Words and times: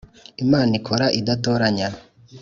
Imana 0.43 0.71
ikora 0.79 1.05
idatoranya. 1.19 1.87